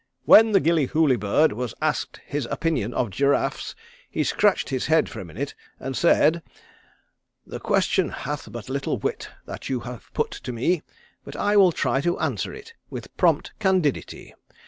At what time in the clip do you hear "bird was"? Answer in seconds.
1.19-1.75